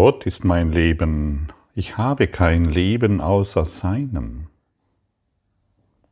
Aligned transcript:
Gott 0.00 0.26
ist 0.26 0.44
mein 0.44 0.70
Leben, 0.70 1.48
ich 1.74 1.98
habe 1.98 2.28
kein 2.28 2.64
Leben 2.64 3.20
außer 3.20 3.64
seinem. 3.64 4.46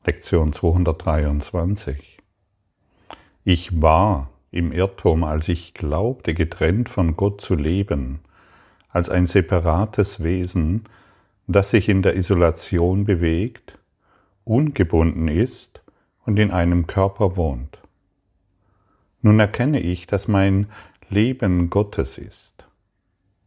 Lektion 0.05 0.53
223. 0.53 2.19
Ich 3.45 3.81
war 3.81 4.31
im 4.51 4.73
Irrtum, 4.73 5.23
als 5.23 5.49
ich 5.49 5.73
glaubte, 5.73 6.35
getrennt 6.35 6.89
von 6.89 7.15
Gott 7.15 7.41
zu 7.41 7.55
leben, 7.55 8.19
als 8.89 9.09
ein 9.09 9.29
separates 9.29 10.21
Wesen, 10.21 10.87
das 11.47 11.71
sich 11.71 11.89
in 11.89 12.03
der 12.03 12.17
Isolation 12.17 13.05
bewegt, 13.05 13.79
ungebunden 14.43 15.29
ist 15.29 15.81
und 16.25 16.41
in 16.41 16.51
einem 16.51 16.89
Körper 16.89 17.37
wohnt. 17.37 17.79
Nun 19.23 19.39
erkenne 19.39 19.79
ich, 19.79 20.09
dass 20.09 20.27
mein 20.27 20.67
Leben 21.09 21.71
Gottes 21.71 22.19
ist, 22.19 22.56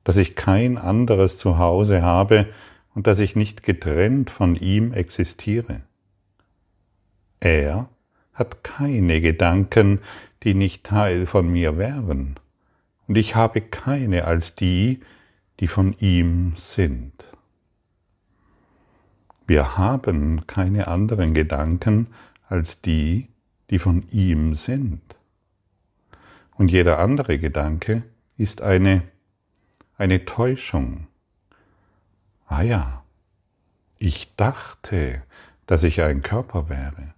dass 0.10 0.18
ich 0.18 0.36
kein 0.36 0.80
anderes 0.80 1.38
Zuhause 1.38 2.02
habe 2.02 2.48
und 2.96 3.06
dass 3.06 3.20
ich 3.20 3.36
nicht 3.36 3.62
getrennt 3.62 4.32
von 4.32 4.56
ihm 4.56 4.92
existiere. 4.92 5.82
Er 7.40 7.90
hat 8.34 8.64
keine 8.64 9.22
Gedanken, 9.22 10.00
die 10.42 10.56
nicht 10.56 10.84
Teil 10.84 11.28
von 11.28 11.48
mir 11.52 11.78
wären, 11.78 12.38
und 13.08 13.20
ich 13.20 13.36
habe 13.36 13.62
keine 13.62 14.26
als 14.26 14.56
die, 14.56 15.02
die 15.60 15.68
von 15.68 15.96
ihm 16.00 16.54
sind. 16.58 17.14
Wir 19.46 19.78
haben 19.78 20.48
keine 20.48 20.88
anderen 20.88 21.36
Gedanken 21.36 22.08
als 22.48 22.82
die, 22.82 23.28
die 23.70 23.78
von 23.78 24.06
ihm 24.10 24.56
sind. 24.56 25.04
Und 26.56 26.72
jeder 26.72 26.98
andere 26.98 27.38
Gedanke 27.38 28.02
ist 28.38 28.64
eine, 28.64 29.04
eine 30.00 30.24
Täuschung. 30.24 31.08
Ah 32.48 32.62
ja, 32.62 33.04
ich 33.98 34.34
dachte, 34.38 35.22
dass 35.68 35.84
ich 35.84 36.02
ein 36.02 36.22
Körper 36.22 36.70
wäre. 36.70 37.14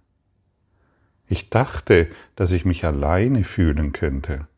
Ich 1.28 1.48
dachte, 1.48 2.10
dass 2.34 2.50
ich 2.50 2.64
mich 2.64 2.84
alleine 2.84 3.44
fühlen 3.44 3.92
könnte. 3.92 4.48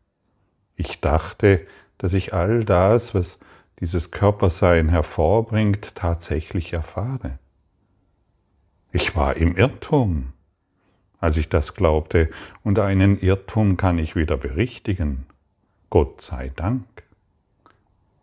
Ich 0.75 0.99
dachte, 1.01 1.67
dass 1.99 2.13
ich 2.13 2.33
all 2.33 2.63
das, 2.63 3.13
was 3.13 3.39
dieses 3.79 4.09
Körpersein 4.09 4.89
hervorbringt, 4.89 5.93
tatsächlich 5.93 6.73
erfahre. 6.73 7.37
Ich 8.91 9.15
war 9.15 9.37
im 9.37 9.55
Irrtum, 9.55 10.33
als 11.19 11.37
ich 11.37 11.47
das 11.47 11.75
glaubte, 11.75 12.31
und 12.63 12.79
einen 12.79 13.19
Irrtum 13.19 13.77
kann 13.77 13.99
ich 13.99 14.15
wieder 14.15 14.35
berichtigen. 14.35 15.27
Gott 15.91 16.21
sei 16.21 16.49
Dank. 16.49 17.04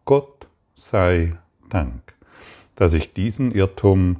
Gott 0.04 0.46
sei 0.74 1.36
Dank, 1.70 2.14
dass 2.76 2.92
ich 2.92 3.12
diesen 3.12 3.52
Irrtum 3.52 4.16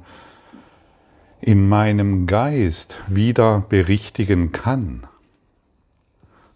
in 1.41 1.67
meinem 1.67 2.25
Geist 2.25 2.99
wieder 3.07 3.65
berichtigen 3.67 4.53
kann. 4.53 5.05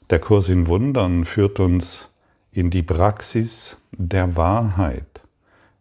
Der 0.09 0.19
Kurs 0.19 0.47
in 0.47 0.67
Wundern 0.67 1.25
führt 1.25 1.59
uns 1.59 2.09
in 2.51 2.69
die 2.69 2.83
Praxis 2.83 3.77
der 3.91 4.37
Wahrheit 4.37 5.21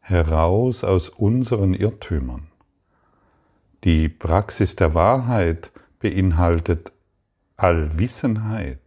heraus 0.01 0.83
aus 0.83 1.09
unseren 1.09 1.73
Irrtümern. 1.73 2.49
Die 3.85 4.09
Praxis 4.09 4.75
der 4.75 4.95
Wahrheit 4.95 5.71
beinhaltet 6.01 6.91
Allwissenheit, 7.57 8.81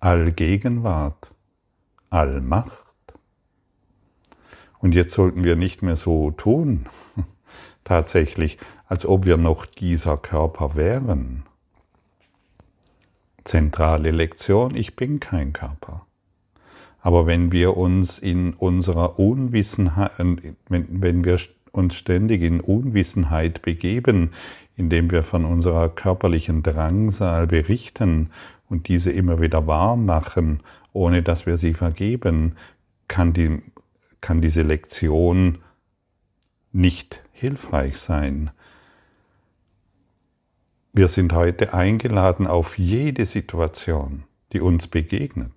Allgegenwart, 0.00 1.30
Allmacht. 2.08 2.81
Und 4.82 4.94
jetzt 4.94 5.14
sollten 5.14 5.44
wir 5.44 5.56
nicht 5.56 5.82
mehr 5.82 5.96
so 5.96 6.32
tun, 6.32 6.86
tatsächlich, 7.84 8.58
als 8.86 9.06
ob 9.06 9.24
wir 9.24 9.38
noch 9.38 9.64
dieser 9.64 10.18
Körper 10.18 10.74
wären. 10.74 11.44
Zentrale 13.44 14.10
Lektion, 14.10 14.74
ich 14.76 14.94
bin 14.96 15.20
kein 15.20 15.52
Körper. 15.52 16.04
Aber 17.00 17.26
wenn 17.26 17.50
wir 17.52 17.76
uns 17.76 18.18
in 18.18 18.54
unserer 18.54 19.18
Unwissenheit, 19.18 20.12
wenn, 20.18 20.56
wenn 20.68 21.24
wir 21.24 21.38
uns 21.70 21.94
ständig 21.94 22.42
in 22.42 22.60
Unwissenheit 22.60 23.62
begeben, 23.62 24.32
indem 24.76 25.10
wir 25.10 25.22
von 25.22 25.44
unserer 25.44 25.88
körperlichen 25.88 26.62
Drangsal 26.62 27.46
berichten 27.46 28.30
und 28.68 28.88
diese 28.88 29.12
immer 29.12 29.40
wieder 29.40 29.66
wahr 29.66 29.96
machen, 29.96 30.60
ohne 30.92 31.22
dass 31.22 31.46
wir 31.46 31.56
sie 31.56 31.74
vergeben, 31.74 32.56
kann, 33.08 33.32
die, 33.32 33.62
kann 34.22 34.40
diese 34.40 34.62
Lektion 34.62 35.58
nicht 36.72 37.20
hilfreich 37.32 37.98
sein. 37.98 38.50
Wir 40.94 41.08
sind 41.08 41.34
heute 41.34 41.74
eingeladen 41.74 42.46
auf 42.46 42.78
jede 42.78 43.26
Situation, 43.26 44.24
die 44.52 44.60
uns 44.60 44.86
begegnet. 44.86 45.52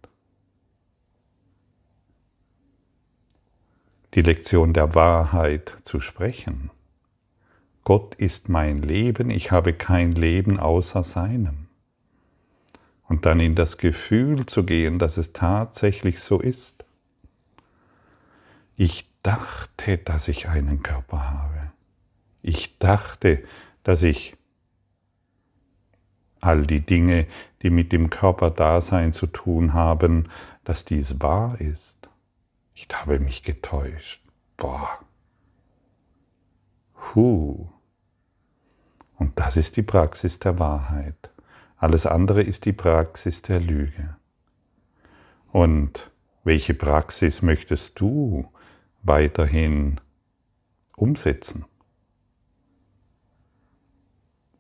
Die 4.14 4.22
Lektion 4.22 4.74
der 4.74 4.96
Wahrheit 4.96 5.78
zu 5.84 6.00
sprechen. 6.00 6.72
Gott 7.84 8.16
ist 8.16 8.50
mein 8.50 8.82
Leben, 8.82 9.30
ich 9.30 9.52
habe 9.52 9.74
kein 9.74 10.14
Leben 10.14 10.60
außer 10.60 11.04
seinem. 11.04 11.68
Und 13.08 13.26
dann 13.26 13.40
in 13.40 13.54
das 13.54 13.78
Gefühl 13.78 14.48
zu 14.48 14.64
gehen, 14.64 14.98
dass 14.98 15.18
es 15.18 15.34
tatsächlich 15.34 16.22
so 16.22 16.40
ist. 16.40 16.86
Ich 18.76 19.10
dachte, 19.24 19.98
dass 19.98 20.28
ich 20.28 20.48
einen 20.48 20.84
Körper 20.84 21.32
habe. 21.32 21.72
Ich 22.42 22.78
dachte, 22.78 23.44
dass 23.84 24.02
ich 24.04 24.36
all 26.42 26.68
die 26.68 26.82
Dinge, 26.82 27.26
die 27.62 27.70
mit 27.70 27.92
dem 27.92 28.10
Körperdasein 28.10 29.14
zu 29.14 29.28
tun 29.28 29.74
haben, 29.74 30.30
dass 30.64 30.86
dies 30.86 31.20
wahr 31.22 31.60
ist. 31.60 32.10
Ich 32.74 32.88
habe 32.94 33.20
mich 33.20 33.44
getäuscht. 33.44 34.22
Boah. 34.58 35.00
Huh. 37.14 37.68
Und 39.18 39.40
das 39.40 39.58
ist 39.58 39.78
die 39.78 39.82
Praxis 39.82 40.40
der 40.40 40.60
Wahrheit. 40.60 41.16
Alles 41.78 42.06
andere 42.06 42.42
ist 42.42 42.66
die 42.66 42.74
Praxis 42.74 43.42
der 43.42 43.60
Lüge. 43.60 44.16
Und 45.52 46.12
welche 46.44 46.74
Praxis 46.74 47.42
möchtest 47.42 48.00
du 48.00 48.52
weiterhin 49.06 50.02
umsetzen? 50.98 51.66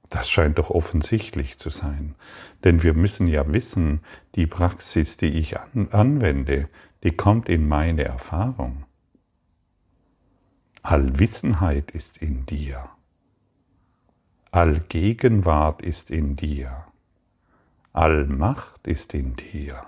Das 0.09 0.29
scheint 0.29 0.59
doch 0.59 0.69
offensichtlich 0.69 1.57
zu 1.57 1.69
sein. 1.69 2.16
Denn 2.63 2.83
wir 2.83 2.94
müssen 2.94 3.28
ja 3.28 3.51
wissen, 3.51 4.01
die 4.35 4.47
Praxis, 4.47 5.17
die 5.17 5.38
ich 5.39 5.59
an, 5.59 5.89
anwende, 5.91 6.69
die 7.03 7.11
kommt 7.11 7.50
in 7.50 7.67
meine 7.67 8.06
Erfahrung. 8.06 8.85
Allwissenheit 10.81 11.91
ist 11.91 12.17
in 12.17 12.45
dir. 12.45 12.89
Allgegenwart 14.51 15.81
ist 15.81 16.12
in 16.12 16.35
dir. 16.35 16.85
Allmacht 17.91 18.88
ist 18.88 19.13
in 19.13 19.35
dir. 19.35 19.83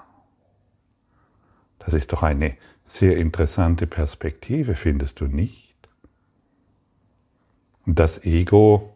Das 1.79 1.93
ist 1.93 2.11
doch 2.11 2.23
eine 2.23 2.57
sehr 2.87 3.17
interessante 3.17 3.85
Perspektive, 3.85 4.75
findest 4.75 5.19
du 5.19 5.25
nicht? 5.25 5.75
Und 7.85 7.99
das 7.99 8.25
Ego 8.25 8.93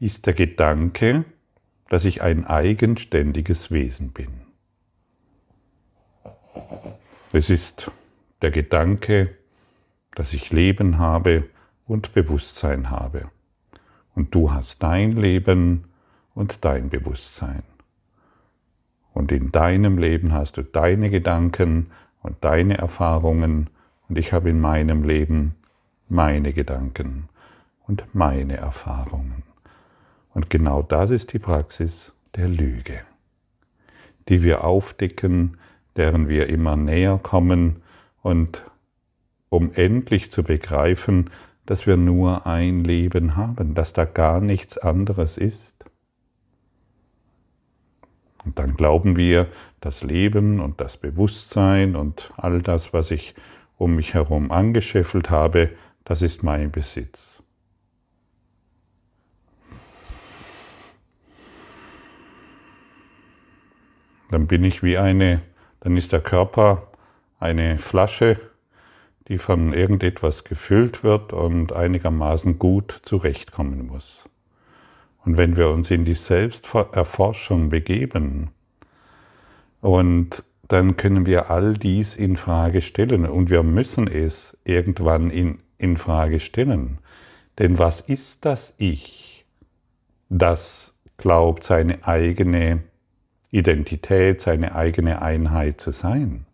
ist 0.00 0.26
der 0.26 0.32
Gedanke, 0.34 1.24
dass 1.88 2.04
ich 2.04 2.22
ein 2.22 2.46
eigenständiges 2.46 3.70
Wesen 3.70 4.10
bin. 4.10 4.28
Es 7.32 7.50
ist 7.50 7.90
der 8.40 8.50
Gedanke, 8.50 9.36
dass 10.14 10.32
ich 10.32 10.50
Leben 10.50 10.98
habe 10.98 11.44
und 11.86 12.14
Bewusstsein 12.14 12.90
habe. 12.90 13.30
Und 14.14 14.34
du 14.34 14.50
hast 14.50 14.82
dein 14.82 15.12
Leben 15.12 15.84
und 16.34 16.64
dein 16.64 16.88
Bewusstsein. 16.88 17.62
Und 19.12 19.30
in 19.30 19.52
deinem 19.52 19.98
Leben 19.98 20.32
hast 20.32 20.56
du 20.56 20.62
deine 20.62 21.10
Gedanken 21.10 21.90
und 22.26 22.36
deine 22.42 22.76
Erfahrungen 22.76 23.70
und 24.08 24.18
ich 24.18 24.32
habe 24.32 24.50
in 24.50 24.60
meinem 24.60 25.04
Leben 25.04 25.54
meine 26.08 26.52
Gedanken 26.52 27.28
und 27.86 28.04
meine 28.14 28.56
Erfahrungen. 28.56 29.42
Und 30.34 30.50
genau 30.50 30.82
das 30.82 31.10
ist 31.10 31.32
die 31.32 31.38
Praxis 31.38 32.12
der 32.34 32.48
Lüge, 32.48 33.00
die 34.28 34.42
wir 34.42 34.64
aufdecken, 34.64 35.56
deren 35.96 36.28
wir 36.28 36.48
immer 36.48 36.76
näher 36.76 37.18
kommen 37.22 37.82
und 38.22 38.62
um 39.48 39.72
endlich 39.72 40.30
zu 40.30 40.42
begreifen, 40.42 41.30
dass 41.64 41.86
wir 41.86 41.96
nur 41.96 42.46
ein 42.46 42.84
Leben 42.84 43.36
haben, 43.36 43.74
dass 43.74 43.92
da 43.92 44.04
gar 44.04 44.40
nichts 44.40 44.76
anderes 44.78 45.38
ist. 45.38 45.85
Und 48.46 48.58
dann 48.60 48.76
glauben 48.76 49.16
wir, 49.16 49.48
das 49.80 50.02
Leben 50.02 50.60
und 50.60 50.80
das 50.80 50.96
Bewusstsein 50.96 51.96
und 51.96 52.32
all 52.36 52.62
das, 52.62 52.92
was 52.92 53.10
ich 53.10 53.34
um 53.76 53.96
mich 53.96 54.14
herum 54.14 54.50
angeschäffelt 54.50 55.30
habe, 55.30 55.70
das 56.04 56.22
ist 56.22 56.42
mein 56.42 56.70
Besitz. 56.70 57.42
Dann 64.30 64.46
bin 64.46 64.64
ich 64.64 64.82
wie 64.82 64.96
eine, 64.96 65.42
dann 65.80 65.96
ist 65.96 66.12
der 66.12 66.20
Körper 66.20 66.92
eine 67.38 67.78
Flasche, 67.78 68.40
die 69.28 69.38
von 69.38 69.72
irgendetwas 69.72 70.44
gefüllt 70.44 71.02
wird 71.02 71.32
und 71.32 71.72
einigermaßen 71.72 72.58
gut 72.58 73.00
zurechtkommen 73.02 73.86
muss. 73.86 74.28
Und 75.26 75.36
wenn 75.36 75.56
wir 75.56 75.70
uns 75.70 75.90
in 75.90 76.04
die 76.04 76.14
Selbsterforschung 76.14 77.68
begeben, 77.68 78.52
und 79.80 80.44
dann 80.68 80.96
können 80.96 81.26
wir 81.26 81.50
all 81.50 81.74
dies 81.74 82.16
in 82.16 82.36
Frage 82.36 82.80
stellen 82.80 83.26
und 83.26 83.50
wir 83.50 83.62
müssen 83.62 84.08
es 84.08 84.56
irgendwann 84.64 85.30
in, 85.30 85.60
in 85.78 85.96
Frage 85.96 86.40
stellen. 86.40 86.98
Denn 87.58 87.78
was 87.78 88.00
ist 88.00 88.44
das 88.44 88.72
Ich, 88.78 89.44
das 90.28 90.94
glaubt, 91.18 91.64
seine 91.64 92.06
eigene 92.06 92.82
Identität, 93.50 94.40
seine 94.40 94.74
eigene 94.74 95.22
Einheit 95.22 95.80
zu 95.80 95.92
sein? 95.92 96.46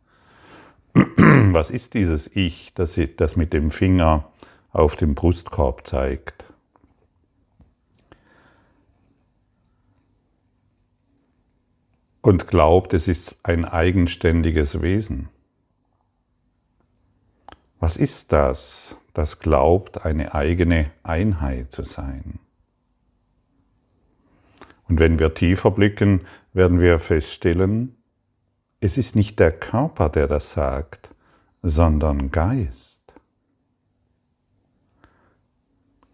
Was 0.94 1.70
ist 1.70 1.94
dieses 1.94 2.30
Ich, 2.34 2.72
das, 2.74 2.98
das 3.16 3.36
mit 3.36 3.52
dem 3.52 3.70
Finger 3.70 4.28
auf 4.72 4.96
dem 4.96 5.14
Brustkorb 5.14 5.86
zeigt? 5.86 6.44
Und 12.22 12.46
glaubt, 12.46 12.94
es 12.94 13.08
ist 13.08 13.36
ein 13.42 13.64
eigenständiges 13.64 14.80
Wesen. 14.80 15.28
Was 17.80 17.96
ist 17.96 18.32
das, 18.32 18.94
das 19.12 19.40
glaubt, 19.40 20.04
eine 20.04 20.34
eigene 20.34 20.92
Einheit 21.02 21.72
zu 21.72 21.84
sein? 21.84 22.38
Und 24.88 25.00
wenn 25.00 25.18
wir 25.18 25.34
tiefer 25.34 25.72
blicken, 25.72 26.20
werden 26.52 26.80
wir 26.80 27.00
feststellen, 27.00 27.96
es 28.78 28.98
ist 28.98 29.16
nicht 29.16 29.38
der 29.38 29.50
Körper, 29.50 30.08
der 30.08 30.28
das 30.28 30.52
sagt, 30.52 31.08
sondern 31.62 32.30
Geist. 32.30 33.00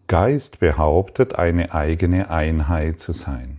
Geist 0.06 0.58
behauptet, 0.58 1.34
eine 1.34 1.74
eigene 1.74 2.30
Einheit 2.30 2.98
zu 2.98 3.12
sein. 3.12 3.57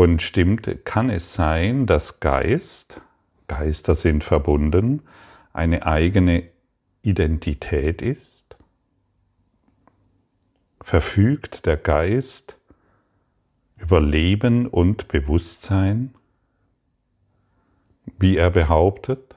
Und 0.00 0.22
stimmt, 0.22 0.86
kann 0.86 1.10
es 1.10 1.34
sein, 1.34 1.84
dass 1.84 2.20
Geist, 2.20 3.02
Geister 3.48 3.94
sind 3.94 4.24
verbunden, 4.24 5.02
eine 5.52 5.84
eigene 5.84 6.44
Identität 7.02 8.00
ist? 8.00 8.56
Verfügt 10.80 11.66
der 11.66 11.76
Geist 11.76 12.56
über 13.76 14.00
Leben 14.00 14.66
und 14.66 15.08
Bewusstsein, 15.08 16.14
wie 18.18 18.38
er 18.38 18.48
behauptet, 18.48 19.36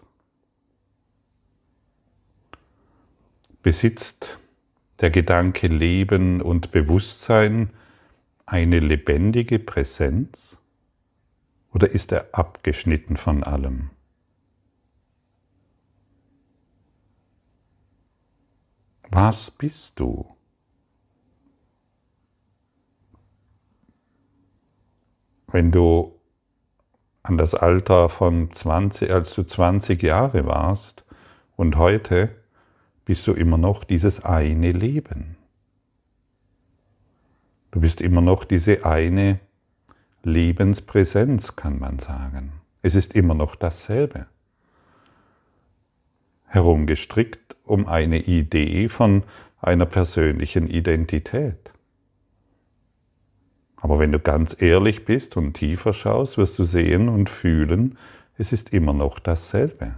besitzt 3.63 4.39
der 5.01 5.09
Gedanke 5.09 5.67
Leben 5.67 6.41
und 6.41 6.71
Bewusstsein 6.71 7.71
eine 8.45 8.79
lebendige 8.79 9.59
Präsenz 9.59 10.57
oder 11.71 11.89
ist 11.89 12.11
er 12.11 12.29
abgeschnitten 12.33 13.17
von 13.17 13.43
allem? 13.43 13.89
Was 19.09 19.51
bist 19.51 19.99
du? 19.99 20.35
Wenn 25.47 25.71
du 25.71 26.19
an 27.21 27.37
das 27.37 27.53
Alter 27.55 28.09
von 28.09 28.51
20, 28.51 29.11
als 29.11 29.33
du 29.33 29.43
20 29.43 30.01
Jahre 30.01 30.45
warst 30.45 31.05
und 31.55 31.77
heute 31.77 32.35
bist 33.05 33.27
du 33.27 33.33
immer 33.33 33.57
noch 33.57 33.83
dieses 33.83 34.23
eine 34.23 34.71
Leben. 34.71 35.37
Du 37.73 37.81
bist 37.81 38.01
immer 38.01 38.21
noch 38.21 38.43
diese 38.43 38.85
eine 38.85 39.39
Lebenspräsenz, 40.21 41.55
kann 41.55 41.79
man 41.79 41.97
sagen. 41.97 42.51
Es 42.83 42.93
ist 42.93 43.15
immer 43.15 43.33
noch 43.33 43.55
dasselbe. 43.55 44.27
Herumgestrickt 46.45 47.55
um 47.63 47.87
eine 47.87 48.19
Idee 48.19 48.89
von 48.89 49.23
einer 49.59 49.87
persönlichen 49.87 50.67
Identität. 50.67 51.71
Aber 53.77 53.97
wenn 53.97 54.11
du 54.11 54.19
ganz 54.19 54.55
ehrlich 54.61 55.03
bist 55.03 55.35
und 55.35 55.55
tiefer 55.55 55.93
schaust, 55.93 56.37
wirst 56.37 56.59
du 56.59 56.65
sehen 56.65 57.09
und 57.09 57.27
fühlen, 57.27 57.97
es 58.37 58.53
ist 58.53 58.71
immer 58.71 58.93
noch 58.93 59.17
dasselbe. 59.17 59.95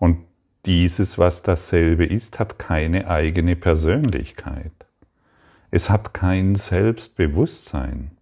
Und 0.00 0.18
dieses, 0.66 1.16
was 1.16 1.44
dasselbe 1.44 2.06
ist, 2.06 2.40
hat 2.40 2.58
keine 2.58 3.08
eigene 3.08 3.54
Persönlichkeit. 3.54 4.77
Es 5.70 5.90
hat 5.90 6.14
kein 6.14 6.54
Selbstbewusstsein. 6.54 8.16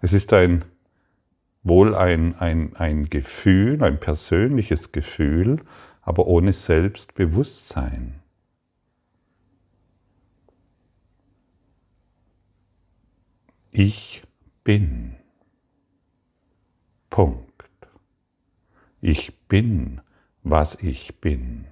Es 0.00 0.12
ist 0.12 0.32
ein, 0.32 0.64
wohl 1.64 1.94
ein, 1.96 2.36
ein, 2.36 2.76
ein 2.76 3.10
Gefühl, 3.10 3.82
ein 3.82 3.98
persönliches 3.98 4.92
Gefühl, 4.92 5.64
aber 6.02 6.26
ohne 6.26 6.52
Selbstbewusstsein. 6.52 8.22
Ich 13.72 14.22
bin. 14.62 15.16
Punkt. 17.10 17.68
Ich 19.00 19.38
bin, 19.48 20.00
was 20.42 20.76
ich 20.76 21.20
bin. 21.20 21.66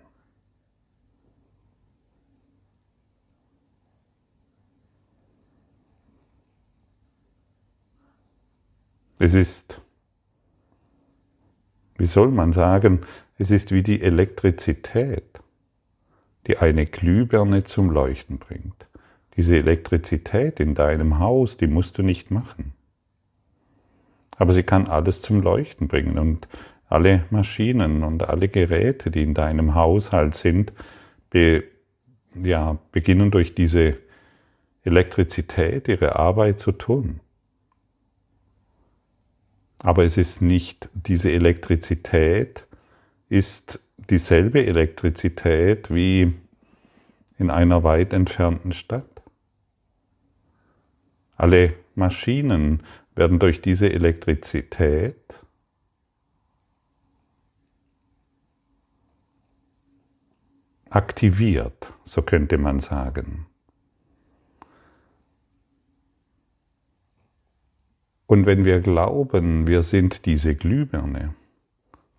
Es 9.18 9.34
ist, 9.34 9.80
wie 11.96 12.06
soll 12.06 12.30
man 12.30 12.52
sagen, 12.52 13.00
es 13.38 13.50
ist 13.50 13.72
wie 13.72 13.82
die 13.82 14.02
Elektrizität, 14.02 15.40
die 16.46 16.58
eine 16.58 16.86
Glühbirne 16.86 17.64
zum 17.64 17.90
Leuchten 17.90 18.38
bringt. 18.38 18.86
Diese 19.36 19.56
Elektrizität 19.56 20.60
in 20.60 20.74
deinem 20.74 21.18
Haus, 21.18 21.56
die 21.56 21.66
musst 21.66 21.98
du 21.98 22.02
nicht 22.02 22.30
machen. 22.30 22.72
Aber 24.36 24.52
sie 24.52 24.62
kann 24.62 24.86
alles 24.86 25.22
zum 25.22 25.40
Leuchten 25.40 25.88
bringen 25.88 26.18
und 26.18 26.46
alle 26.88 27.24
Maschinen 27.30 28.04
und 28.04 28.28
alle 28.28 28.48
Geräte, 28.48 29.10
die 29.10 29.22
in 29.22 29.34
deinem 29.34 29.74
Haushalt 29.74 30.34
sind, 30.34 30.72
be, 31.30 31.64
ja, 32.34 32.78
beginnen 32.92 33.30
durch 33.30 33.54
diese 33.54 33.96
Elektrizität 34.84 35.88
ihre 35.88 36.16
Arbeit 36.16 36.60
zu 36.60 36.72
tun. 36.72 37.20
Aber 39.78 40.04
es 40.04 40.16
ist 40.16 40.40
nicht 40.40 40.88
diese 40.94 41.30
Elektrizität, 41.30 42.66
ist 43.28 43.80
dieselbe 44.10 44.64
Elektrizität 44.64 45.92
wie 45.92 46.34
in 47.38 47.50
einer 47.50 47.82
weit 47.84 48.12
entfernten 48.12 48.72
Stadt. 48.72 49.22
Alle 51.36 51.74
Maschinen 51.94 52.82
werden 53.14 53.38
durch 53.38 53.60
diese 53.60 53.92
Elektrizität 53.92 55.16
aktiviert, 60.90 61.92
so 62.04 62.22
könnte 62.22 62.58
man 62.58 62.80
sagen. 62.80 63.46
Und 68.26 68.46
wenn 68.46 68.64
wir 68.64 68.80
glauben, 68.80 69.66
wir 69.66 69.82
sind 69.82 70.26
diese 70.26 70.54
Glühbirne 70.54 71.34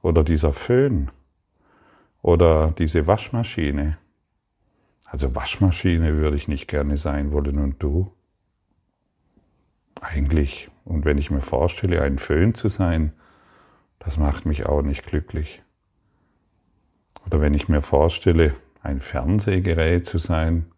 oder 0.02 0.24
dieser 0.24 0.54
Föhn 0.54 1.12
oder 2.22 2.74
diese 2.78 3.08
Waschmaschine, 3.08 3.98
also 5.06 5.36
Waschmaschine 5.36 6.16
würde 6.16 6.38
ich 6.38 6.48
nicht 6.48 6.68
gerne 6.68 6.98
sein 6.98 7.32
wollen 7.32 7.60
und 7.60 7.82
du? 7.82 8.12
Eigentlich, 10.00 10.70
und 10.86 11.06
wenn 11.06 11.18
ich 11.18 11.32
mir 11.32 11.42
vorstelle, 11.42 12.02
ein 12.02 12.20
Föhn 12.20 12.54
zu 12.54 12.70
sein, 12.70 13.14
das 14.00 14.18
macht 14.18 14.46
mich 14.46 14.66
auch 14.66 14.82
nicht 14.82 15.06
glücklich. 15.06 15.62
Oder 17.26 17.42
wenn 17.42 17.54
ich 17.54 17.68
mir 17.68 17.82
vorstelle, 17.82 18.54
ein 18.82 19.02
Fernsehgerät 19.02 20.06
zu 20.06 20.18
sein, 20.18 20.72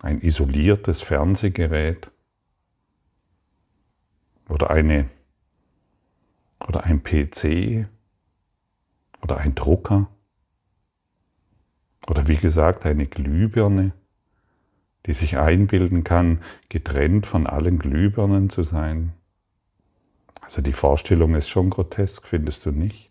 ein 0.00 0.20
isoliertes 0.20 1.00
Fernsehgerät, 1.00 2.10
oder 4.48 4.70
eine 4.70 5.08
oder 6.66 6.84
ein 6.84 7.02
PC 7.02 7.86
oder 9.22 9.38
ein 9.38 9.54
Drucker 9.54 10.08
oder 12.06 12.28
wie 12.28 12.36
gesagt 12.36 12.86
eine 12.86 13.06
Glühbirne, 13.06 13.92
die 15.06 15.12
sich 15.12 15.36
einbilden 15.36 16.04
kann, 16.04 16.42
getrennt 16.68 17.26
von 17.26 17.46
allen 17.46 17.78
Glühbirnen 17.78 18.50
zu 18.50 18.62
sein. 18.62 19.12
Also 20.40 20.62
die 20.62 20.72
Vorstellung 20.72 21.34
ist 21.34 21.48
schon 21.48 21.70
grotesk, 21.70 22.26
findest 22.26 22.66
du 22.66 22.70
nicht? 22.70 23.10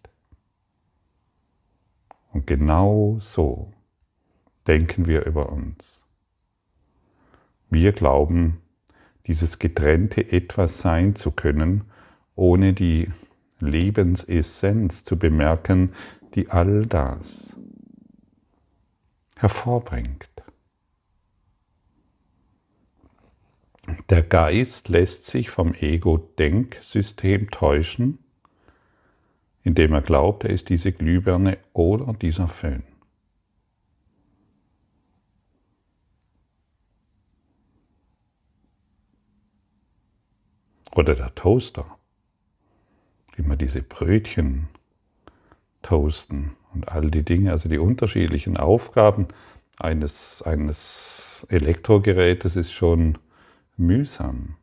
Und 2.31 2.47
genau 2.47 3.19
so 3.21 3.73
denken 4.67 5.05
wir 5.05 5.25
über 5.25 5.51
uns. 5.51 6.01
Wir 7.69 7.91
glauben, 7.91 8.61
dieses 9.27 9.59
getrennte 9.59 10.31
etwas 10.31 10.79
sein 10.79 11.15
zu 11.15 11.31
können, 11.31 11.85
ohne 12.35 12.73
die 12.73 13.09
Lebensessenz 13.59 15.03
zu 15.03 15.17
bemerken, 15.17 15.93
die 16.35 16.49
all 16.49 16.85
das 16.85 17.55
hervorbringt. 19.35 20.29
Der 24.09 24.23
Geist 24.23 24.89
lässt 24.89 25.25
sich 25.25 25.49
vom 25.49 25.73
Ego-Denksystem 25.73 27.51
täuschen, 27.51 28.19
indem 29.63 29.93
er 29.93 30.01
glaubt, 30.01 30.43
er 30.43 30.51
ist 30.51 30.69
diese 30.69 30.91
Glühbirne 30.91 31.57
oder 31.73 32.13
dieser 32.13 32.47
Föhn. 32.47 32.83
Oder 40.95 41.13
der 41.13 41.35
Toaster, 41.35 41.97
immer 43.35 43.57
diese 43.57 43.81
Brötchen 43.81 44.69
toasten 45.81 46.55
und 46.73 46.87
all 46.87 47.11
die 47.11 47.23
Dinge, 47.23 47.51
also 47.51 47.67
die 47.67 47.77
unterschiedlichen 47.77 48.55
Aufgaben 48.55 49.27
eines, 49.77 50.41
eines 50.41 51.45
Elektrogerätes 51.49 52.55
ist 52.55 52.71
schon 52.71 53.17
mühsam. 53.75 54.55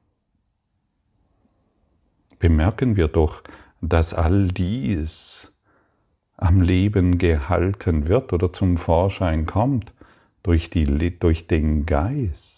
Bemerken 2.39 2.97
wir 2.97 3.09
doch, 3.09 3.43
dass 3.83 4.15
all 4.15 4.49
dies 4.49 5.53
am 6.39 6.63
Leben 6.63 7.19
gehalten 7.19 8.09
wird 8.09 8.33
oder 8.33 8.53
zum 8.55 8.79
Vorschein 8.79 9.45
kommt 9.45 9.93
durch, 10.43 10.71
die, 10.71 11.19
durch 11.19 11.47
den 11.47 11.85
Geist 11.85 12.52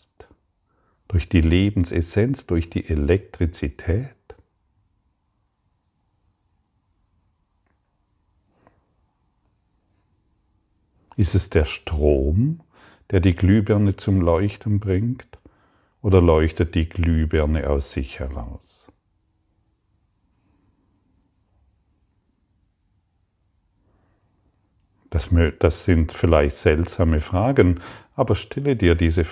durch 1.14 1.28
die 1.28 1.42
Lebensessenz, 1.42 2.44
durch 2.44 2.70
die 2.70 2.88
Elektrizität. 2.88 4.16
Ist 11.16 11.36
es 11.36 11.50
der 11.50 11.66
Strom, 11.66 12.64
der 13.12 13.20
die 13.20 13.36
Glühbirne 13.36 13.94
zum 13.94 14.22
Leuchten 14.22 14.80
bringt, 14.80 15.38
oder 16.02 16.20
leuchtet 16.20 16.74
die 16.74 16.88
Glühbirne 16.88 17.70
aus 17.70 17.92
sich 17.92 18.18
heraus? 18.18 18.88
Das, 25.10 25.84
sind 25.84 26.10
vielleicht 26.10 26.56
seltsame 26.56 27.20
Fragen, 27.20 27.80
aber 28.16 28.34
stelle 28.34 28.74
dir 28.74 28.96
diese 28.96 29.24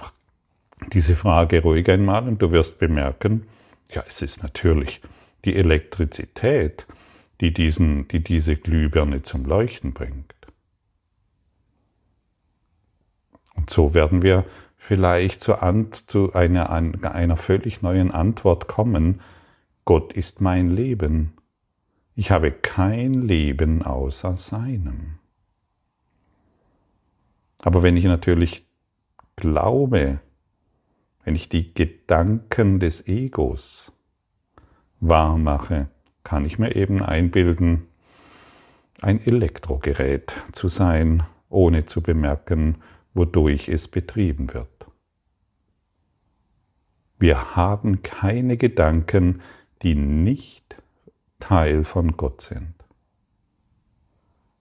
diese 0.93 1.17
Frage 1.17 1.62
ruhig 1.62 1.89
einmal 1.89 2.27
und 2.27 2.41
du 2.41 2.51
wirst 2.51 2.79
bemerken, 2.79 3.47
ja, 3.91 4.05
es 4.09 4.23
ist 4.23 4.43
natürlich 4.43 5.01
die 5.45 5.57
Elektrizität, 5.57 6.87
die, 7.41 7.53
diesen, 7.53 8.09
die 8.09 8.21
diese 8.21 8.57
Glühbirne 8.57 9.23
zum 9.23 9.45
Leuchten 9.45 9.93
bringt. 9.93 10.35
Und 13.55 13.71
so 13.71 13.95
werden 13.95 14.23
wir 14.23 14.45
vielleicht 14.79 15.43
zu, 15.43 15.57
zu 16.07 16.33
einer, 16.33 16.71
einer 16.71 17.37
völlig 17.37 17.83
neuen 17.83 18.11
Antwort 18.11 18.67
kommen. 18.67 19.21
Gott 19.85 20.12
ist 20.12 20.41
mein 20.41 20.71
Leben. 20.71 21.35
Ich 22.15 22.31
habe 22.31 22.51
kein 22.51 23.15
Leben 23.15 23.83
außer 23.83 24.37
seinem. 24.37 25.19
Aber 27.62 27.83
wenn 27.83 27.97
ich 27.97 28.05
natürlich 28.05 28.67
glaube, 29.37 30.21
wenn 31.25 31.35
ich 31.37 31.49
die 31.49 31.73
Gedanken 31.75 32.81
des 32.81 33.07
Egos 33.07 33.93
wahr 35.00 35.38
mache, 35.38 35.88
kann 36.25 36.45
ich 36.45 36.59
mir 36.59 36.75
eben 36.76 37.02
einbilden, 37.02 37.87
ein 39.00 39.25
Elektrogerät 39.25 40.35
zu 40.52 40.69
sein, 40.69 41.25
ohne 41.49 41.87
zu 41.87 42.02
bemerken, 42.02 42.76
wodurch 43.14 43.69
es 43.69 43.88
betrieben 43.88 44.55
wird. 44.55 44.69
Wir 47.19 47.55
haben 47.57 48.02
keine 48.02 48.57
Gedanken, 48.57 49.43
die 49.83 49.95
nicht 49.95 50.76
Teil 51.38 51.85
von 51.85 52.17
Gott 52.17 52.43
sind. 52.43 52.75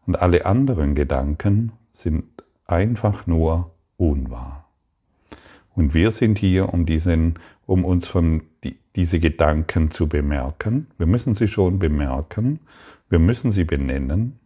Und 0.05 0.19
alle 0.19 0.45
anderen 0.45 0.95
Gedanken 0.95 1.71
sind 1.93 2.25
einfach 2.65 3.27
nur 3.27 3.73
unwahr. 3.97 4.60
Und 5.75 5.93
wir 5.93 6.11
sind 6.11 6.37
hier, 6.37 6.73
um, 6.73 6.85
diesen, 6.85 7.39
um 7.65 7.85
uns 7.85 8.07
von 8.07 8.43
die, 8.63 8.77
diese 8.95 9.19
Gedanken 9.19 9.91
zu 9.91 10.07
bemerken. 10.07 10.87
Wir 10.97 11.05
müssen 11.05 11.33
sie 11.33 11.47
schon 11.47 11.79
bemerken, 11.79 12.59
wir 13.09 13.19
müssen 13.19 13.51
sie 13.51 13.63
benennen, 13.63 14.39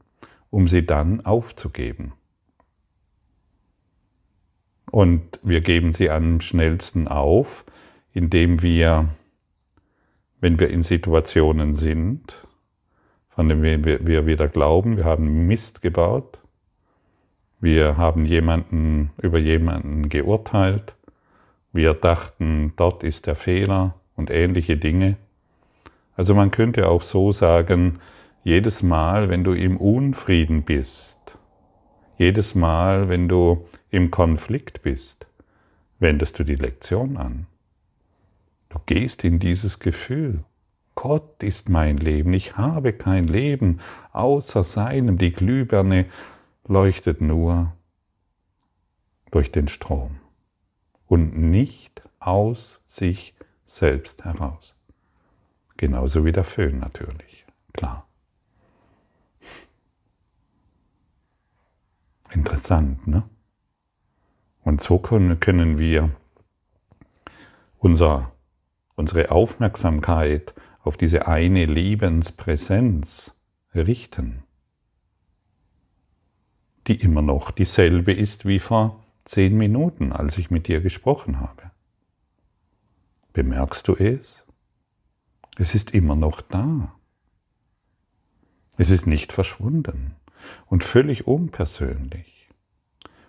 um 0.50 0.68
sie 0.68 0.86
dann 0.86 1.26
aufzugeben. 1.26 2.14
Und 4.92 5.40
wir 5.44 5.62
geben 5.62 5.94
sie 5.94 6.10
am 6.10 6.42
schnellsten 6.42 7.08
auf, 7.08 7.66
indem 8.14 8.62
wir, 8.62 9.10
wenn 10.40 10.60
wir 10.60 10.70
in 10.70 10.84
Situationen 10.84 11.76
sind, 11.76 12.34
von 13.30 13.50
denen 13.50 13.84
wir 13.84 14.26
wieder 14.26 14.48
glauben, 14.48 14.96
wir 14.96 15.04
haben 15.04 15.48
Mist 15.48 15.82
gebaut, 15.82 16.40
wir 17.60 17.98
haben 17.98 18.26
jemanden 18.26 19.12
über 19.22 19.40
jemanden 19.40 20.08
geurteilt, 20.08 20.96
wir 21.76 21.94
dachten, 21.94 22.72
dort 22.78 23.04
ist 23.04 23.28
der 23.28 23.36
Fehler 23.36 23.96
und 24.16 24.32
ähnliche 24.32 24.78
Dinge. 24.78 25.18
Also 26.16 26.34
man 26.34 26.50
könnte 26.50 26.88
auch 26.88 27.02
so 27.02 27.34
sagen, 27.34 28.00
jedes 28.46 28.82
Mal, 28.82 29.28
wenn 29.28 29.44
du 29.44 29.52
im 29.52 29.76
Unfrieden 29.76 30.64
bist, 30.64 31.18
jedes 32.18 32.56
Mal, 32.56 33.10
wenn 33.10 33.28
du 33.28 33.68
im 33.92 34.10
Konflikt 34.10 34.84
bist, 34.84 35.28
wendest 36.00 36.40
du 36.40 36.46
die 36.46 36.56
Lektion 36.56 37.18
an. 37.18 37.46
Du 38.70 38.80
gehst 38.86 39.26
in 39.26 39.40
dieses 39.40 39.80
Gefühl. 39.80 40.46
Gott 40.96 41.44
ist 41.44 41.68
mein 41.68 41.98
Leben, 41.98 42.32
ich 42.32 42.56
habe 42.56 42.94
kein 42.94 43.28
Leben 43.28 43.82
außer 44.14 44.64
seinem. 44.64 45.18
Die 45.18 45.34
Glühbirne 45.34 46.06
leuchtet 46.70 47.20
nur 47.20 47.74
durch 49.30 49.52
den 49.52 49.68
Strom 49.68 50.22
und 51.08 51.38
nicht 51.38 52.02
aus 52.20 52.82
sich 52.88 53.34
selbst 53.66 54.24
heraus. 54.24 54.76
Genauso 55.78 56.26
wie 56.26 56.32
der 56.32 56.44
Föhn 56.44 56.80
natürlich, 56.80 57.46
klar. 57.74 58.08
Interessant, 62.32 63.08
ne? 63.08 63.24
Und 64.64 64.82
so 64.82 64.98
können, 64.98 65.78
wir 65.78 66.10
unser, 67.78 68.32
unsere 68.96 69.30
Aufmerksamkeit 69.30 70.54
auf 70.84 70.98
diese 70.98 71.28
eine 71.28 71.66
Lebenspräsenz 71.66 73.32
richten, 73.76 74.44
die 76.88 77.00
immer 77.00 77.22
noch 77.22 77.52
dieselbe 77.52 78.12
ist 78.12 78.46
wie 78.46 78.60
vor 78.60 79.05
zehn 79.26 79.58
Minuten, 79.58 80.12
als 80.12 80.38
ich 80.38 80.50
mit 80.50 80.68
dir 80.68 80.82
gesprochen 80.82 81.40
habe. 81.40 81.72
Bemerkst 83.34 83.88
du 83.88 83.96
es? 83.96 84.46
Es 85.58 85.76
ist 85.76 85.92
immer 85.92 86.16
noch 86.16 86.42
da. 86.42 86.96
Es 88.78 88.90
ist 88.90 89.08
nicht 89.08 89.34
verschwunden 89.34 90.16
und 90.68 90.84
völlig 90.84 91.28
unpersönlich. 91.28 92.50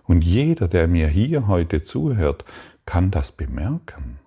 Und 0.05 0.23
jeder, 0.23 0.69
der 0.69 0.87
mir 0.87 1.09
hier 1.09 1.47
heute 1.49 1.83
zuhört, 1.83 2.45
kann 2.85 3.11
das 3.11 3.33
bemerken. 3.33 4.19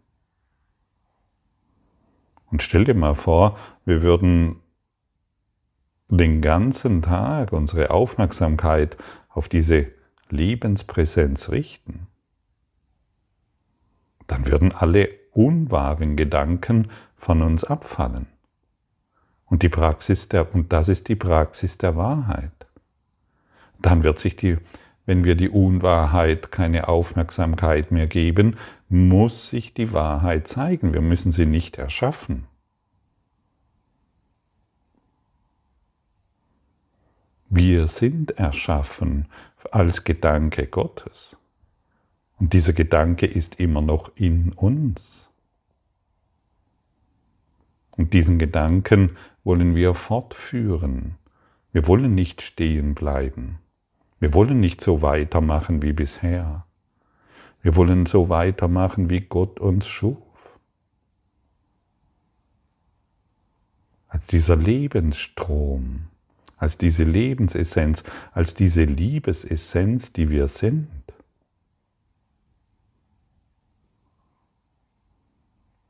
Und 2.48 2.64
stell 2.64 2.84
dir 2.84 2.96
mal 2.96 3.16
vor, 3.16 3.58
wir 3.86 4.02
würden 4.02 4.58
den 6.10 6.42
ganzen 6.42 7.02
Tag 7.02 7.54
unsere 7.54 7.92
Aufmerksamkeit 7.92 8.98
auf 9.30 9.48
diese 9.48 9.99
Lebenspräsenz 10.30 11.50
richten, 11.50 12.08
dann 14.28 14.46
würden 14.46 14.72
alle 14.72 15.10
unwahren 15.32 16.16
Gedanken 16.16 16.90
von 17.18 17.42
uns 17.42 17.64
abfallen. 17.64 18.28
Und 19.46 19.64
die 19.64 19.70
Praxis 19.70 20.30
der, 20.30 20.54
und 20.54 20.72
das 20.72 20.90
ist 20.90 21.08
die 21.08 21.16
Praxis 21.16 21.78
der 21.78 21.96
Wahrheit. 21.96 22.52
Dann 23.82 24.04
wird 24.04 24.20
sich 24.20 24.36
die, 24.36 24.58
wenn 25.06 25.24
wir 25.24 25.36
die 25.36 25.50
Unwahrheit 25.50 26.52
keine 26.52 26.88
Aufmerksamkeit 26.88 27.92
mehr 27.92 28.06
geben, 28.06 28.58
muss 28.90 29.50
sich 29.50 29.74
die 29.74 29.92
Wahrheit 29.94 30.48
zeigen. 30.48 30.94
Wir 30.94 31.02
müssen 31.02 31.32
sie 31.32 31.46
nicht 31.46 31.78
erschaffen. 31.78 32.46
Wir 37.50 37.88
sind 37.88 38.32
erschaffen 38.38 39.26
als 39.74 40.04
Gedanke 40.04 40.68
Gottes. 40.68 41.38
Und 42.40 42.54
dieser 42.54 42.74
Gedanke 42.74 43.26
ist 43.26 43.60
immer 43.60 43.82
noch 43.82 44.12
in 44.16 44.54
uns. 44.54 45.02
Und 47.92 48.14
diesen 48.14 48.40
Gedanken 48.40 49.18
wollen 49.44 49.76
wir 49.76 49.94
fortführen. 49.94 51.16
Wir 51.72 51.86
wollen 51.88 52.16
nicht 52.16 52.42
stehen 52.42 52.96
bleiben. 52.96 53.60
Wir 54.20 54.34
wollen 54.34 54.60
nicht 54.60 54.82
so 54.82 55.02
weitermachen 55.02 55.82
wie 55.82 55.94
bisher. 55.94 56.66
Wir 57.62 57.76
wollen 57.76 58.06
so 58.06 58.30
weitermachen, 58.30 59.10
wie 59.10 59.22
Gott 59.22 59.60
uns 59.60 59.88
schuf. 59.88 60.18
Als 64.08 64.26
dieser 64.28 64.56
Lebensstrom, 64.56 66.09
als 66.60 66.78
diese 66.78 67.04
Lebensessenz, 67.04 68.04
als 68.34 68.54
diese 68.54 68.84
Liebesessenz, 68.84 70.12
die 70.12 70.30
wir 70.30 70.48
sind. 70.48 70.90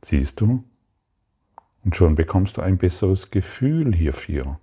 Siehst 0.06 0.40
du? 0.40 0.64
Und 1.84 1.96
schon 1.96 2.16
bekommst 2.16 2.58
du 2.58 2.62
ein 2.62 2.78
besseres 2.78 3.32
Gefühl 3.32 3.94
hierfür, 3.96 4.60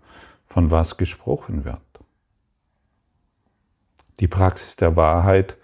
von 0.46 0.70
was 0.70 0.96
gesprochen 0.96 1.64
wird. 1.64 1.80
Die 4.20 4.28
Praxis 4.28 4.76
der 4.76 4.96
Wahrheit 4.96 5.56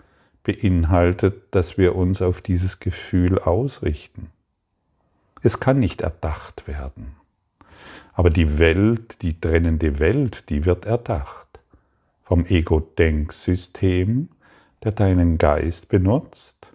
beinhaltet, 0.43 1.55
dass 1.55 1.79
wir 1.79 1.95
uns 1.95 2.21
auf 2.21 2.43
dieses 2.43 2.81
Gefühl 2.81 3.39
ausrichten. 3.39 4.31
Es 5.43 5.61
kann 5.61 5.79
nicht 5.79 6.01
erdacht 6.01 6.67
werden. 6.67 7.17
Aber 8.12 8.31
die 8.31 8.59
Welt, 8.59 9.23
die 9.23 9.40
trennende 9.40 9.99
Welt, 9.99 10.49
die 10.50 10.64
wird 10.64 10.85
erdacht. 10.85 11.61
Vom 12.23 12.47
Ego-Denksystem, 12.47 14.28
der 14.85 14.92
deinen 14.92 15.38
Geist 15.38 15.88
benutzt, 15.88 16.66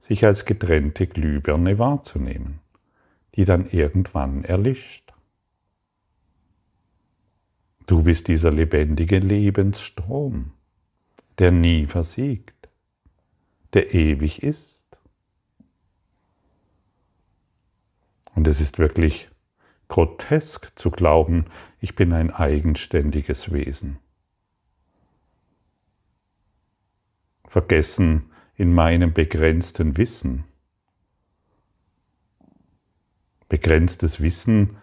sich 0.00 0.24
als 0.24 0.44
getrennte 0.44 1.06
Glühbirne 1.06 1.78
wahrzunehmen, 1.78 2.60
die 3.34 3.44
dann 3.44 3.68
irgendwann 3.68 4.44
erlischt. 4.44 5.12
Du 7.86 8.02
bist 8.02 8.28
dieser 8.28 8.50
lebendige 8.50 9.18
Lebensstrom, 9.18 10.52
der 11.38 11.52
nie 11.52 11.86
versiegt, 11.86 12.68
der 13.74 13.94
ewig 13.94 14.42
ist. 14.42 14.84
Und 18.34 18.46
es 18.48 18.60
ist 18.60 18.78
wirklich 18.78 19.28
grotesk 19.88 20.72
zu 20.76 20.90
glauben, 20.90 21.46
ich 21.80 21.94
bin 21.94 22.12
ein 22.12 22.30
eigenständiges 22.30 23.52
Wesen. 23.52 23.98
Vergessen 27.46 28.30
in 28.56 28.74
meinem 28.74 29.12
begrenzten 29.12 29.96
Wissen. 29.96 30.44
Begrenztes 33.48 34.20
Wissen, 34.20 34.76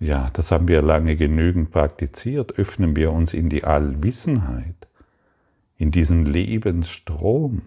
ja, 0.00 0.30
das 0.32 0.50
haben 0.50 0.68
wir 0.68 0.80
lange 0.80 1.16
genügend 1.16 1.70
praktiziert, 1.70 2.58
öffnen 2.58 2.96
wir 2.96 3.12
uns 3.12 3.34
in 3.34 3.50
die 3.50 3.64
Allwissenheit, 3.64 4.88
in 5.76 5.90
diesen 5.90 6.24
Lebensstrom, 6.24 7.62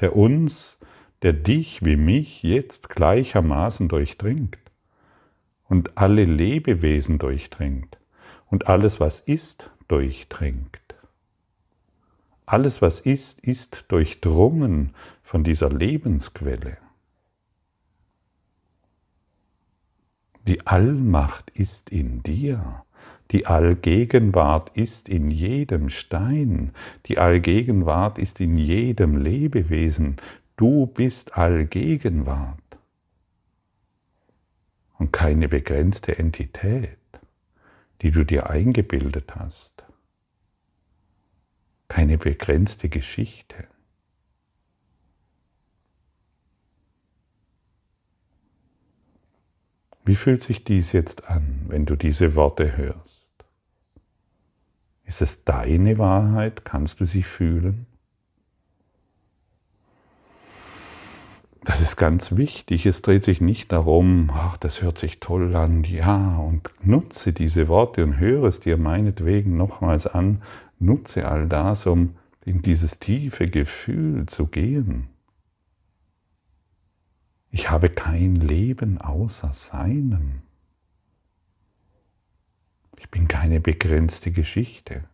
der 0.00 0.14
uns, 0.16 0.78
der 1.22 1.32
dich 1.32 1.84
wie 1.84 1.96
mich 1.96 2.42
jetzt 2.42 2.88
gleichermaßen 2.88 3.88
durchdringt 3.88 4.63
und 5.68 5.96
alle 5.96 6.24
Lebewesen 6.24 7.18
durchdringt 7.18 7.98
und 8.50 8.68
alles, 8.68 9.00
was 9.00 9.20
ist, 9.20 9.70
durchdringt. 9.88 10.78
Alles, 12.46 12.82
was 12.82 13.00
ist, 13.00 13.40
ist 13.40 13.84
durchdrungen 13.88 14.94
von 15.22 15.44
dieser 15.44 15.70
Lebensquelle. 15.70 16.76
Die 20.46 20.66
Allmacht 20.66 21.50
ist 21.54 21.88
in 21.88 22.22
dir. 22.22 22.84
Die 23.30 23.46
Allgegenwart 23.46 24.76
ist 24.76 25.08
in 25.08 25.30
jedem 25.30 25.88
Stein. 25.88 26.72
Die 27.06 27.18
Allgegenwart 27.18 28.18
ist 28.18 28.40
in 28.40 28.58
jedem 28.58 29.16
Lebewesen. 29.16 30.18
Du 30.56 30.86
bist 30.86 31.36
Allgegenwart 31.38 32.58
keine 35.14 35.48
begrenzte 35.48 36.18
Entität, 36.18 36.98
die 38.02 38.10
du 38.10 38.24
dir 38.24 38.50
eingebildet 38.50 39.36
hast. 39.36 39.84
Keine 41.86 42.18
begrenzte 42.18 42.88
Geschichte. 42.88 43.68
Wie 50.04 50.16
fühlt 50.16 50.42
sich 50.42 50.64
dies 50.64 50.90
jetzt 50.90 51.28
an, 51.28 51.66
wenn 51.68 51.86
du 51.86 51.94
diese 51.94 52.34
Worte 52.34 52.76
hörst? 52.76 53.28
Ist 55.04 55.22
es 55.22 55.44
deine 55.44 55.96
Wahrheit? 55.96 56.64
Kannst 56.64 56.98
du 56.98 57.04
sie 57.04 57.22
fühlen? 57.22 57.86
Das 61.64 61.80
ist 61.80 61.96
ganz 61.96 62.36
wichtig. 62.36 62.84
Es 62.84 63.00
dreht 63.00 63.24
sich 63.24 63.40
nicht 63.40 63.72
darum, 63.72 64.30
ach, 64.34 64.58
das 64.58 64.82
hört 64.82 64.98
sich 64.98 65.18
toll 65.18 65.56
an, 65.56 65.82
ja, 65.84 66.36
und 66.36 66.68
nutze 66.84 67.32
diese 67.32 67.68
Worte 67.68 68.04
und 68.04 68.18
höre 68.18 68.44
es 68.44 68.60
dir 68.60 68.76
meinetwegen 68.76 69.56
nochmals 69.56 70.06
an. 70.06 70.42
Nutze 70.78 71.26
all 71.26 71.48
das, 71.48 71.86
um 71.86 72.16
in 72.44 72.60
dieses 72.60 72.98
tiefe 72.98 73.48
Gefühl 73.48 74.26
zu 74.26 74.46
gehen. 74.46 75.08
Ich 77.50 77.70
habe 77.70 77.88
kein 77.88 78.34
Leben 78.34 79.00
außer 79.00 79.54
seinem. 79.54 80.42
Ich 82.98 83.08
bin 83.10 83.26
keine 83.26 83.60
begrenzte 83.60 84.32
Geschichte. 84.32 85.04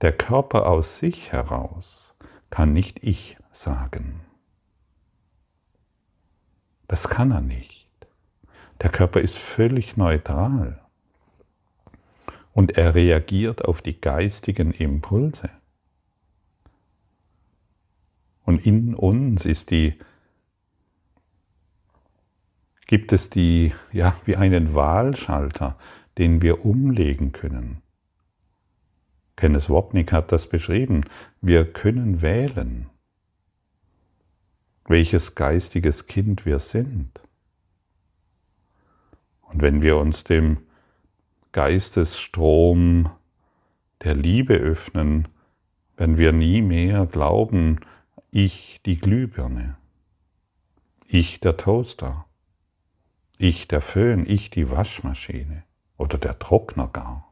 Der 0.00 0.12
Körper 0.12 0.66
aus 0.66 0.98
sich 0.98 1.32
heraus 1.32 2.05
kann 2.50 2.72
nicht 2.72 3.02
ich 3.02 3.36
sagen. 3.50 4.20
Das 6.88 7.08
kann 7.08 7.32
er 7.32 7.40
nicht. 7.40 7.88
Der 8.80 8.90
Körper 8.90 9.20
ist 9.20 9.38
völlig 9.38 9.96
neutral 9.96 10.80
und 12.52 12.76
er 12.78 12.94
reagiert 12.94 13.64
auf 13.64 13.82
die 13.82 14.00
geistigen 14.00 14.72
Impulse. 14.72 15.50
Und 18.44 18.64
in 18.64 18.94
uns 18.94 19.44
ist 19.44 19.70
die, 19.70 19.98
gibt 22.86 23.12
es 23.12 23.28
die, 23.28 23.74
ja, 23.92 24.16
wie 24.24 24.36
einen 24.36 24.74
Wahlschalter, 24.74 25.76
den 26.16 26.40
wir 26.40 26.64
umlegen 26.64 27.32
können. 27.32 27.82
Kenneth 29.36 29.68
Wapnick 29.68 30.12
hat 30.12 30.32
das 30.32 30.48
beschrieben. 30.48 31.04
Wir 31.46 31.64
können 31.72 32.22
wählen 32.22 32.90
welches 34.88 35.34
geistiges 35.34 36.06
Kind 36.06 36.46
wir 36.46 36.60
sind. 36.60 37.20
Und 39.42 39.62
wenn 39.62 39.82
wir 39.82 39.96
uns 39.96 40.24
dem 40.24 40.58
Geistesstrom 41.52 43.10
der 44.02 44.14
Liebe 44.14 44.54
öffnen, 44.54 45.28
werden 45.96 46.18
wir 46.18 46.32
nie 46.32 46.62
mehr 46.62 47.06
glauben, 47.06 47.80
ich 48.30 48.80
die 48.84 48.98
Glühbirne, 48.98 49.76
ich 51.06 51.40
der 51.40 51.56
Toaster, 51.56 52.26
ich 53.38 53.68
der 53.68 53.80
Föhn, 53.80 54.26
ich 54.28 54.50
die 54.50 54.70
Waschmaschine 54.70 55.62
oder 55.96 56.18
der 56.18 56.38
Trockner 56.38 56.88
gar. 56.88 57.25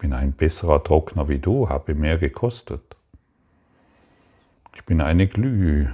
Bin 0.00 0.14
ein 0.14 0.32
besserer 0.32 0.82
Trockner 0.82 1.28
wie 1.28 1.38
du, 1.38 1.68
habe 1.68 1.94
mehr 1.94 2.16
gekostet. 2.16 2.96
Ich 4.74 4.84
bin 4.86 5.02
eine 5.02 5.28
Glüh, 5.28 5.88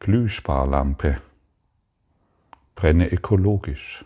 Glühsparlampe, 0.00 1.22
brenne 2.74 3.08
ökologisch 3.12 4.04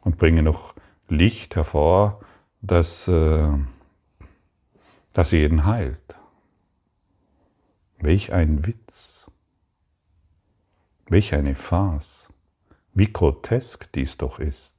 und 0.00 0.16
bringe 0.16 0.42
noch 0.42 0.74
Licht 1.10 1.54
hervor, 1.54 2.24
das, 2.62 3.06
äh, 3.08 3.52
das 5.12 5.30
jeden 5.32 5.66
heilt. 5.66 6.14
Welch 7.98 8.32
ein 8.32 8.66
Witz. 8.66 9.30
Welch 11.08 11.34
eine 11.34 11.54
Farce, 11.54 12.30
wie 12.94 13.12
grotesk 13.12 13.92
dies 13.92 14.16
doch 14.16 14.38
ist. 14.38 14.73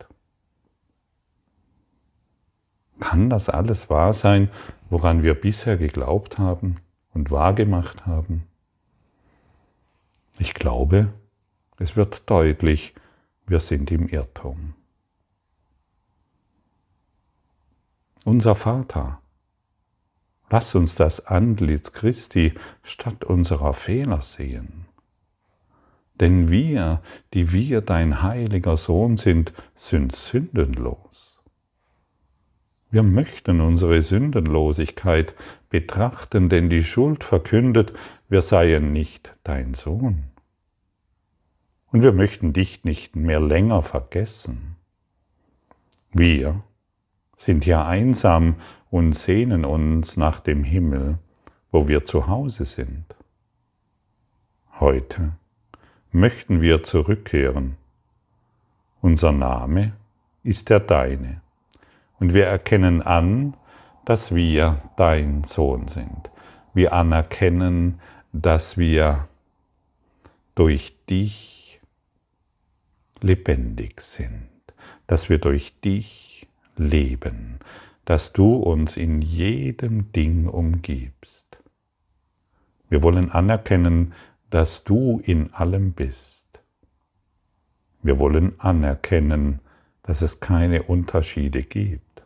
Kann 3.00 3.30
das 3.30 3.50
alles 3.50 3.90
wahr 3.90 4.14
sein, 4.14 4.50
woran 4.90 5.24
wir 5.24 5.34
bisher 5.34 5.78
geglaubt 5.78 6.38
haben 6.38 6.78
und 7.14 7.32
wahrgemacht 7.32 8.06
haben? 8.06 8.44
Ich 10.38 10.54
glaube, 10.54 11.14
es 11.78 11.96
wird 11.96 12.30
deutlich, 12.30 12.94
wir 13.48 13.60
sind 13.60 13.92
im 13.92 14.08
Irrtum. 14.08 14.74
Unser 18.24 18.56
Vater, 18.56 19.20
lass 20.50 20.74
uns 20.74 20.96
das 20.96 21.28
Antlitz 21.28 21.92
Christi 21.92 22.54
statt 22.82 23.24
unserer 23.24 23.74
Fehler 23.74 24.22
sehen. 24.22 24.86
Denn 26.20 26.50
wir, 26.50 27.02
die 27.34 27.52
wir 27.52 27.82
dein 27.82 28.24
heiliger 28.24 28.78
Sohn 28.78 29.18
sind, 29.18 29.54
sind 29.76 30.16
sündenlos. 30.16 31.05
Wir 32.92 33.04
möchten 33.04 33.62
unsere 33.62 34.02
Sündenlosigkeit 34.02 35.34
betrachten, 35.70 36.50
denn 36.50 36.70
die 36.70 36.84
Schuld 36.84 37.24
verkündet, 37.24 37.94
wir 38.30 38.42
seien 38.42 38.94
nicht 38.94 39.36
dein 39.44 39.74
Sohn. 39.74 40.24
Und 41.92 42.04
wir 42.04 42.14
möchten 42.14 42.54
dich 42.54 42.84
nicht 42.84 43.16
mehr 43.16 43.40
länger 43.40 43.82
vergessen. 43.82 44.76
Wir 46.12 46.62
sind 47.38 47.66
ja 47.66 47.86
einsam 47.86 48.56
und 48.90 49.14
sehnen 49.14 49.66
uns 49.66 50.18
nach 50.18 50.40
dem 50.40 50.64
Himmel, 50.64 51.18
wo 51.72 51.88
wir 51.88 52.06
zu 52.06 52.28
Hause 52.28 52.66
sind. 52.66 53.06
Heute 54.80 55.34
möchten 56.12 56.62
wir 56.62 56.84
zurückkehren. 56.84 57.76
Unser 59.02 59.32
Name 59.32 59.94
ist 60.44 60.70
der 60.70 60.80
deine 60.80 61.42
und 62.20 62.34
wir 62.34 62.46
erkennen 62.46 63.02
an, 63.02 63.56
dass 64.06 64.34
wir 64.34 64.82
dein 64.98 65.44
Sohn 65.44 65.88
sind. 65.88 66.30
Wir 66.74 66.94
anerkennen, 66.94 68.00
dass 68.32 68.78
wir 68.78 69.28
durch 70.54 70.96
dich 71.10 71.82
lebendig 73.22 74.02
sind, 74.02 74.50
dass 75.08 75.30
wir 75.30 75.40
durch 75.40 75.80
dich 75.82 76.48
leben, 76.78 77.60
dass 78.06 78.34
du 78.34 78.56
uns 78.56 78.98
in 78.98 79.22
jedem 79.22 80.12
Ding 80.12 80.48
umgibst. 80.48 81.58
Wir 82.90 83.02
wollen 83.02 83.32
anerkennen, 83.32 84.14
dass 84.50 84.84
du 84.84 85.20
in 85.24 85.54
allem 85.54 85.94
bist. 85.94 86.60
Wir 88.04 88.20
wollen 88.20 88.60
anerkennen, 88.60 89.60
dass 90.06 90.22
es 90.22 90.40
keine 90.40 90.84
Unterschiede 90.84 91.64
gibt, 91.64 92.22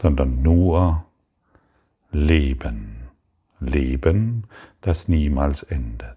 sondern 0.00 0.42
nur 0.42 1.04
Leben. 2.10 3.08
Leben, 3.60 4.44
das 4.80 5.08
niemals 5.08 5.62
endet. 5.62 6.16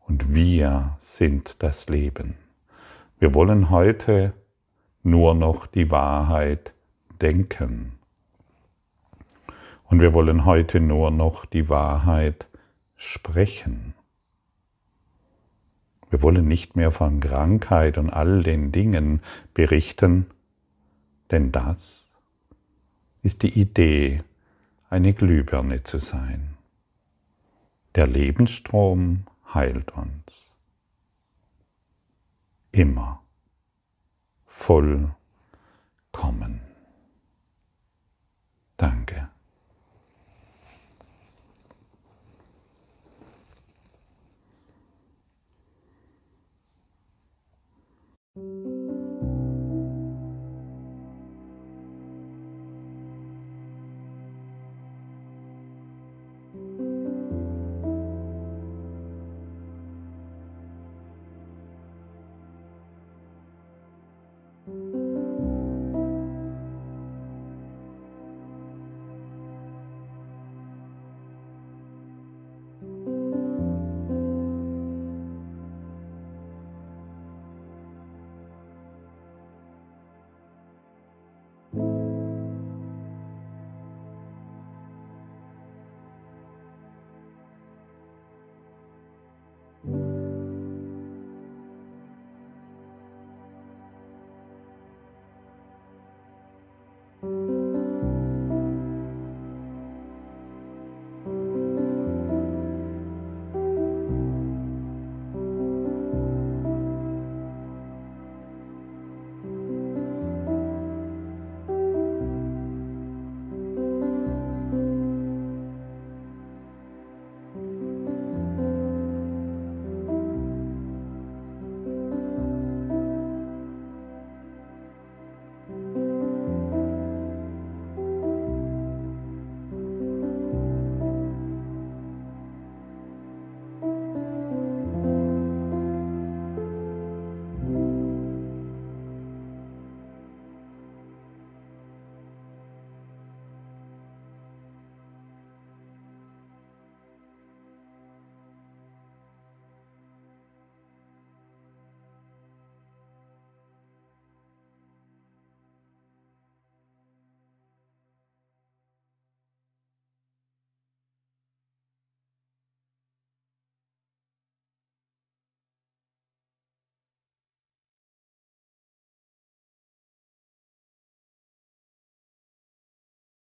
Und 0.00 0.34
wir 0.34 0.96
sind 1.00 1.62
das 1.62 1.88
Leben. 1.88 2.36
Wir 3.18 3.34
wollen 3.34 3.68
heute 3.70 4.32
nur 5.02 5.34
noch 5.34 5.66
die 5.66 5.90
Wahrheit 5.90 6.72
denken. 7.20 7.98
Und 9.88 10.00
wir 10.00 10.14
wollen 10.14 10.44
heute 10.44 10.80
nur 10.80 11.10
noch 11.10 11.44
die 11.44 11.68
Wahrheit 11.68 12.46
sprechen. 12.96 13.95
Wir 16.10 16.22
wollen 16.22 16.46
nicht 16.46 16.76
mehr 16.76 16.92
von 16.92 17.20
Krankheit 17.20 17.98
und 17.98 18.10
all 18.10 18.42
den 18.42 18.72
Dingen 18.72 19.20
berichten, 19.54 20.26
denn 21.30 21.52
das 21.52 22.06
ist 23.22 23.42
die 23.42 23.58
Idee, 23.58 24.22
eine 24.88 25.12
Glühbirne 25.12 25.82
zu 25.82 25.98
sein. 25.98 26.56
Der 27.96 28.06
Lebensstrom 28.06 29.26
heilt 29.52 29.90
uns. 29.92 30.54
Immer 32.70 33.22
vollkommen. 34.46 35.16
Danke. 38.76 39.28